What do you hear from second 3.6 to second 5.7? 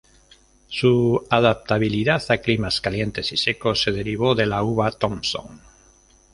se derivó de la uva Thompson.